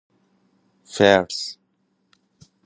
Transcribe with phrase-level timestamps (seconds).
[0.93, 1.57] فرث